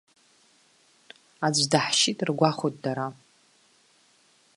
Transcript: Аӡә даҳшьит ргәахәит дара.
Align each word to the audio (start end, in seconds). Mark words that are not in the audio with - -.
Аӡә 1.45 1.63
даҳшьит 1.71 2.19
ргәахәит 2.27 2.75
дара. 2.83 3.07